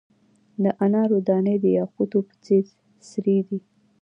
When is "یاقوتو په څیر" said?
1.79-2.63